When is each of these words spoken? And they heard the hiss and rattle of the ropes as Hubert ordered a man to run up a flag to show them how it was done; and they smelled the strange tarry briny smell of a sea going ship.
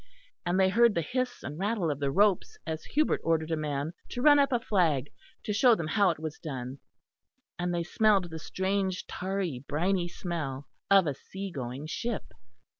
And 0.47 0.59
they 0.59 0.69
heard 0.69 0.95
the 0.95 1.03
hiss 1.03 1.43
and 1.43 1.59
rattle 1.59 1.91
of 1.91 1.99
the 1.99 2.09
ropes 2.09 2.57
as 2.65 2.83
Hubert 2.85 3.21
ordered 3.23 3.51
a 3.51 3.55
man 3.55 3.93
to 4.09 4.21
run 4.23 4.39
up 4.39 4.51
a 4.51 4.59
flag 4.59 5.11
to 5.43 5.53
show 5.53 5.75
them 5.75 5.85
how 5.89 6.09
it 6.09 6.17
was 6.17 6.39
done; 6.39 6.79
and 7.59 7.71
they 7.71 7.83
smelled 7.83 8.31
the 8.31 8.39
strange 8.39 9.05
tarry 9.05 9.63
briny 9.67 10.07
smell 10.07 10.65
of 10.89 11.05
a 11.05 11.13
sea 11.13 11.51
going 11.51 11.85
ship. 11.85 12.33